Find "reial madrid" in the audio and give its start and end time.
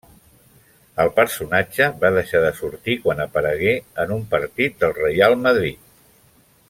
4.99-5.87